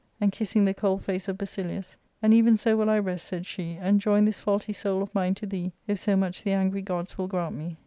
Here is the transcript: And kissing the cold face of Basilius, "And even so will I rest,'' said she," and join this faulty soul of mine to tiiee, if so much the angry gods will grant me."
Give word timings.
And 0.19 0.31
kissing 0.31 0.65
the 0.65 0.73
cold 0.73 1.03
face 1.03 1.27
of 1.27 1.37
Basilius, 1.37 1.95
"And 2.23 2.33
even 2.33 2.57
so 2.57 2.75
will 2.75 2.89
I 2.89 2.97
rest,'' 2.97 3.27
said 3.27 3.45
she," 3.45 3.73
and 3.79 4.01
join 4.01 4.25
this 4.25 4.39
faulty 4.39 4.73
soul 4.73 5.03
of 5.03 5.13
mine 5.13 5.35
to 5.35 5.45
tiiee, 5.45 5.73
if 5.85 5.99
so 5.99 6.15
much 6.15 6.41
the 6.41 6.53
angry 6.53 6.81
gods 6.81 7.19
will 7.19 7.27
grant 7.27 7.55
me." 7.55 7.77